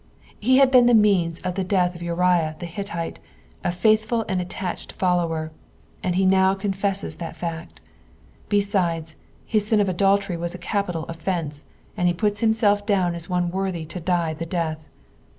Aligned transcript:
lie 0.41 0.55
had 0.55 0.71
been 0.71 0.87
the 0.87 0.95
means 0.95 1.39
of 1.41 1.53
the 1.53 1.63
death 1.63 1.93
of 1.93 2.01
Uriah, 2.01 2.55
the 2.57 2.65
Hittitc, 2.65 3.17
a 3.63 3.71
faithful 3.71 4.25
ond 4.27 4.41
attached 4.41 4.93
follower, 4.93 5.51
and 6.01 6.15
he 6.15 6.25
now 6.25 6.55
con 6.55 6.71
fesses 6.73 7.17
that 7.17 7.35
fact. 7.35 7.81
Besides, 8.49 9.15
bis 9.51 9.67
sin 9.67 9.79
of 9.79 9.87
adultery 9.87 10.37
was 10.37 10.55
a 10.55 10.57
capital 10.57 11.05
offence, 11.05 11.65
und 11.95 12.07
he 12.07 12.15
puts 12.15 12.41
himself 12.41 12.83
down 12.83 13.13
as 13.13 13.29
one 13.29 13.51
worthy 13.51 13.85
to 13.85 13.99
die 13.99 14.33
the 14.33 14.47
death. 14.47 14.87